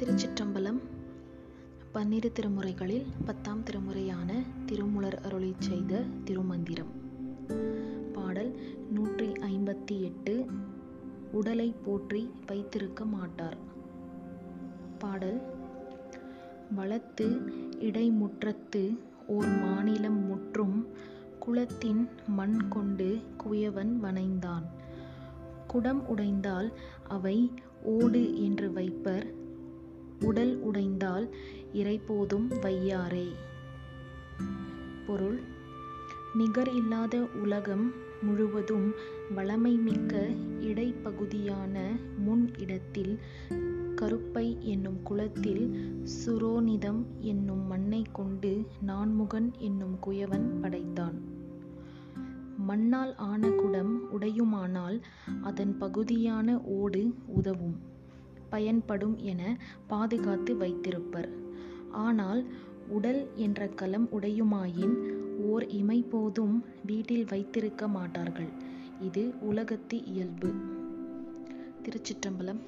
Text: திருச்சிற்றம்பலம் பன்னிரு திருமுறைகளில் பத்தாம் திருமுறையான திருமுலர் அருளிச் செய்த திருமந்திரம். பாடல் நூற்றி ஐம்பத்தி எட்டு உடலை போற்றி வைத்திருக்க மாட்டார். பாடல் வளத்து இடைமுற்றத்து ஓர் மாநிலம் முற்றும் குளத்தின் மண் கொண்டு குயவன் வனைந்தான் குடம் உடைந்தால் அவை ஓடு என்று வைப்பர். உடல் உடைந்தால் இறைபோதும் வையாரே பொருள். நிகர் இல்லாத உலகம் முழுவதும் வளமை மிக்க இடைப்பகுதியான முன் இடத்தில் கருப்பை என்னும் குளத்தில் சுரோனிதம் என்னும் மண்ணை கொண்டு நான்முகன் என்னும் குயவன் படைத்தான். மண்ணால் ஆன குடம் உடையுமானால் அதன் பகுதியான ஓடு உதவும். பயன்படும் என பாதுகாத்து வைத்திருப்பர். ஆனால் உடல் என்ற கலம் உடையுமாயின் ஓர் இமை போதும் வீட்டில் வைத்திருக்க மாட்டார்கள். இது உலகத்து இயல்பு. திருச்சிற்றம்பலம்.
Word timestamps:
திருச்சிற்றம்பலம் 0.00 0.78
பன்னிரு 1.92 2.32
திருமுறைகளில் 2.32 3.06
பத்தாம் 3.24 3.62
திருமுறையான 3.62 4.42
திருமுலர் 4.66 5.16
அருளிச் 5.22 5.60
செய்த 5.60 6.02
திருமந்திரம். 6.24 6.90
பாடல் 8.12 8.58
நூற்றி 8.90 9.26
ஐம்பத்தி 9.26 10.00
எட்டு 10.00 10.46
உடலை 11.32 11.74
போற்றி 11.84 12.30
வைத்திருக்க 12.46 13.04
மாட்டார். 13.04 13.56
பாடல் 14.98 15.40
வளத்து 16.74 17.28
இடைமுற்றத்து 17.80 18.98
ஓர் 19.26 19.48
மாநிலம் 19.48 20.26
முற்றும் 20.26 20.86
குளத்தின் 21.38 22.08
மண் 22.26 22.68
கொண்டு 22.68 23.18
குயவன் 23.36 23.96
வனைந்தான் 24.02 24.68
குடம் 25.66 26.04
உடைந்தால் 26.08 26.72
அவை 27.08 27.50
ஓடு 27.82 28.44
என்று 28.44 28.72
வைப்பர். 28.72 29.44
உடல் 30.20 30.60
உடைந்தால் 30.64 31.28
இறைபோதும் 31.74 32.48
வையாரே 32.48 33.28
பொருள். 35.06 35.40
நிகர் 36.34 36.74
இல்லாத 36.74 37.26
உலகம் 37.42 37.92
முழுவதும் 38.22 38.92
வளமை 39.36 39.82
மிக்க 39.82 40.28
இடைப்பகுதியான 40.60 41.78
முன் 42.18 42.50
இடத்தில் 42.58 43.18
கருப்பை 43.96 44.58
என்னும் 44.58 45.02
குளத்தில் 45.02 45.76
சுரோனிதம் 46.26 47.04
என்னும் 47.18 47.66
மண்ணை 47.66 48.04
கொண்டு 48.12 48.66
நான்முகன் 48.80 49.52
என்னும் 49.58 49.98
குயவன் 50.06 50.60
படைத்தான். 50.60 51.20
மண்ணால் 52.58 53.16
ஆன 53.16 53.48
குடம் 53.48 54.00
உடையுமானால் 54.12 55.02
அதன் 55.42 55.78
பகுதியான 55.78 56.60
ஓடு 56.60 57.14
உதவும். 57.26 57.94
பயன்படும் 58.50 59.18
என 59.18 59.58
பாதுகாத்து 59.86 60.56
வைத்திருப்பர். 60.56 61.28
ஆனால் 61.90 62.44
உடல் 62.88 63.28
என்ற 63.34 63.68
கலம் 63.68 64.08
உடையுமாயின் 64.12 64.96
ஓர் 65.38 65.68
இமை 65.68 66.04
போதும் 66.10 66.64
வீட்டில் 66.86 67.26
வைத்திருக்க 67.28 67.88
மாட்டார்கள். 67.88 68.48
இது 69.00 69.34
உலகத்து 69.40 70.04
இயல்பு. 70.04 70.50
திருச்சிற்றம்பலம். 71.82 72.60